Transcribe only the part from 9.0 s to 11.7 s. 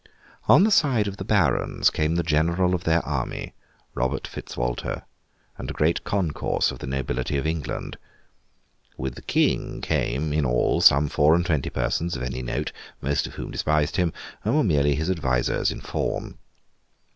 the King, came, in all, some four and twenty